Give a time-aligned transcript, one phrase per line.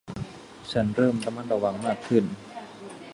[0.71, 2.23] ฉันเริ่มระมัดระวังมากขึ้น